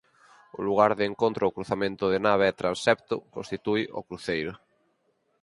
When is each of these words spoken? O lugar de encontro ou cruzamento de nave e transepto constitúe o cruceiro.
O 0.57 0.59
lugar 0.67 0.91
de 0.99 1.05
encontro 1.11 1.41
ou 1.47 1.55
cruzamento 1.57 2.05
de 2.13 2.19
nave 2.27 2.45
e 2.47 2.57
transepto 2.61 3.15
constitúe 3.35 3.81
o 3.99 4.01
cruceiro. 4.07 4.53